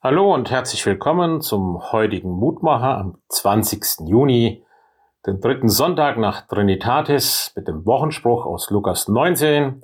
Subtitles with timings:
[0.00, 4.06] Hallo und herzlich willkommen zum heutigen Mutmacher am 20.
[4.06, 4.64] Juni,
[5.26, 9.82] den dritten Sonntag nach Trinitatis mit dem Wochenspruch aus Lukas 19.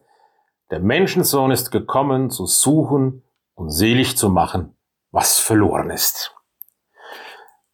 [0.71, 3.25] Der Menschensohn ist gekommen, zu suchen
[3.57, 4.77] und selig zu machen,
[5.11, 6.33] was verloren ist.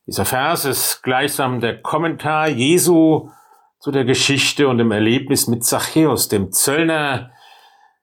[0.06, 3.28] Dieser Vers ist gleichsam der Kommentar Jesu
[3.80, 7.32] zu der Geschichte und dem Erlebnis mit Zachäus, dem Zöllner,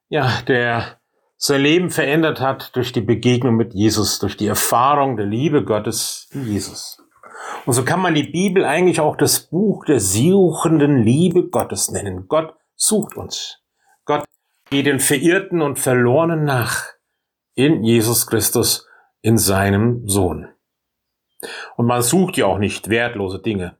[0.09, 0.99] ja, der
[1.37, 6.27] sein Leben verändert hat durch die Begegnung mit Jesus, durch die Erfahrung der Liebe Gottes
[6.31, 6.97] in Jesus.
[7.65, 12.27] Und so kann man die Bibel eigentlich auch das Buch der suchenden Liebe Gottes nennen.
[12.27, 13.61] Gott sucht uns.
[14.05, 14.25] Gott
[14.69, 16.85] geht den Verirrten und Verlorenen nach
[17.53, 18.87] in Jesus Christus,
[19.21, 20.49] in seinem Sohn.
[21.75, 23.77] Und man sucht ja auch nicht wertlose Dinge.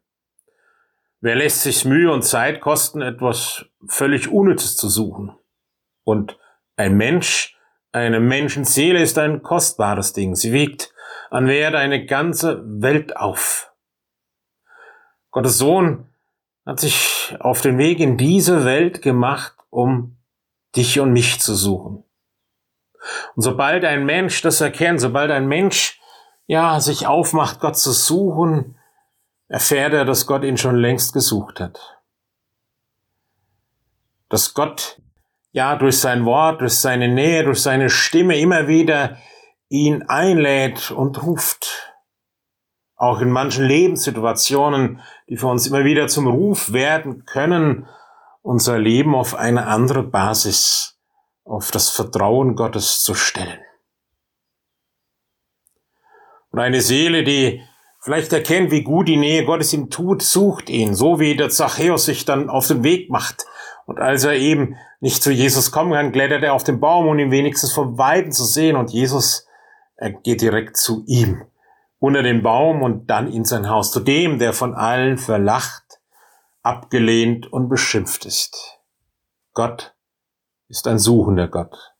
[1.19, 5.35] Wer lässt sich Mühe und Zeit kosten, etwas völlig Unnützes zu suchen?
[6.03, 6.37] Und
[6.77, 7.57] ein Mensch,
[7.91, 10.35] eine Menschenseele ist ein kostbares Ding.
[10.35, 10.93] Sie wiegt
[11.29, 13.73] an Wert eine ganze Welt auf.
[15.31, 16.05] Gottes Sohn
[16.65, 20.17] hat sich auf den Weg in diese Welt gemacht, um
[20.75, 22.03] dich und mich zu suchen.
[23.35, 25.99] Und sobald ein Mensch das erkennt, sobald ein Mensch
[26.45, 28.77] ja sich aufmacht, Gott zu suchen,
[29.47, 31.99] erfährt er, dass Gott ihn schon längst gesucht hat.
[34.29, 35.01] Dass Gott
[35.51, 39.17] ja, durch sein Wort, durch seine Nähe, durch seine Stimme immer wieder
[39.69, 41.93] ihn einlädt und ruft.
[42.95, 47.87] Auch in manchen Lebenssituationen, die für uns immer wieder zum Ruf werden können,
[48.41, 50.97] unser Leben auf eine andere Basis,
[51.43, 53.59] auf das Vertrauen Gottes zu stellen.
[56.51, 57.61] Und eine Seele, die
[58.01, 62.05] vielleicht erkennt, wie gut die Nähe Gottes ihm tut, sucht ihn, so wie der Zachäus
[62.05, 63.45] sich dann auf den Weg macht,
[63.85, 67.19] und als er eben nicht zu Jesus kommen kann, klettert er auf den Baum, um
[67.19, 68.75] ihn wenigstens von Weitem zu sehen.
[68.75, 69.45] Und Jesus,
[69.95, 71.45] er geht direkt zu ihm,
[71.99, 75.99] unter den Baum und dann in sein Haus, zu dem, der von allen verlacht,
[76.63, 78.79] abgelehnt und beschimpft ist.
[79.53, 79.95] Gott
[80.67, 81.93] ist ein suchender Gott.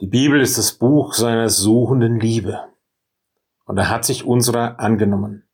[0.00, 2.60] Die Bibel ist das Buch seiner suchenden Liebe.
[3.64, 5.48] Und er hat sich unserer angenommen.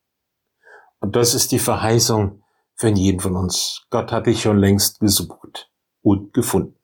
[1.00, 2.42] Und das ist die Verheißung,
[2.76, 3.86] für jeden von uns.
[3.90, 5.43] Gott hat dich schon längst gesucht
[6.04, 6.78] und gefunden.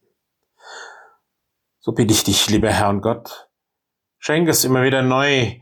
[1.79, 3.49] So bitte ich dich, lieber Herr und Gott,
[4.19, 5.61] schenk es immer wieder neu,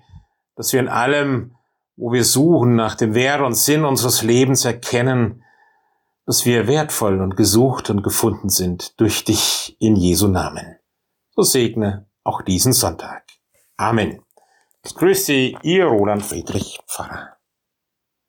[0.57, 1.57] dass wir in allem,
[1.97, 5.45] wo wir suchen nach dem Wert und Sinn unseres Lebens erkennen,
[6.25, 10.79] dass wir wertvoll und gesucht und gefunden sind durch dich in Jesu Namen.
[11.35, 13.25] So segne auch diesen Sonntag.
[13.77, 14.23] Amen.
[14.85, 17.38] Ich grüße Sie, Ihr Roland Friedrich Pfarrer.